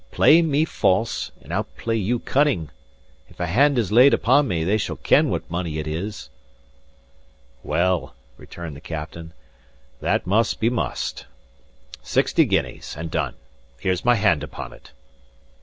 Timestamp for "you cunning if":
1.95-3.39